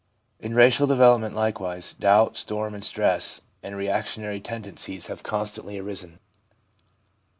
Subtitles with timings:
[0.39, 5.77] In racial develop ment likewise, doubt, storm and stress and reaction ary tendencies have constantly
[5.77, 6.17] arisen.